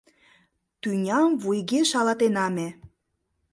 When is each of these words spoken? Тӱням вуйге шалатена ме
Тӱням 0.81 1.31
вуйге 1.41 1.81
шалатена 1.89 2.45
ме 2.55 2.67